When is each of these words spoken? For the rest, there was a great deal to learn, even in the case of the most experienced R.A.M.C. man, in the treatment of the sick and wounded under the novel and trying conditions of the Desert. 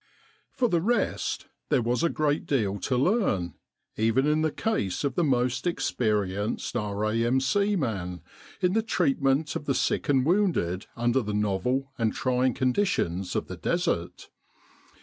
For 0.51 0.67
the 0.67 0.81
rest, 0.81 1.45
there 1.69 1.83
was 1.83 2.01
a 2.01 2.09
great 2.09 2.47
deal 2.47 2.79
to 2.79 2.97
learn, 2.97 3.53
even 3.97 4.25
in 4.25 4.41
the 4.41 4.51
case 4.51 5.03
of 5.03 5.13
the 5.13 5.23
most 5.23 5.67
experienced 5.67 6.75
R.A.M.C. 6.75 7.75
man, 7.75 8.23
in 8.61 8.73
the 8.73 8.81
treatment 8.81 9.55
of 9.55 9.65
the 9.65 9.75
sick 9.75 10.09
and 10.09 10.25
wounded 10.25 10.87
under 10.97 11.21
the 11.21 11.35
novel 11.35 11.91
and 11.99 12.15
trying 12.15 12.55
conditions 12.55 13.35
of 13.35 13.45
the 13.45 13.57
Desert. 13.57 14.31